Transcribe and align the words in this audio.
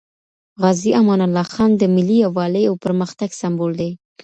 غازي 0.61 0.91
امان 0.99 1.21
الله 1.27 1.45
خان 1.53 1.71
د 1.77 1.83
ملي 1.95 2.17
یووالي 2.25 2.63
او 2.69 2.75
پرمختګ 2.85 3.29
سمبول 3.41 3.71
دی. 3.79 3.91